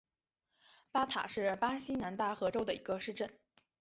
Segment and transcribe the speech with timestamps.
[0.91, 3.29] 马塔是巴西南大河州的一个市镇。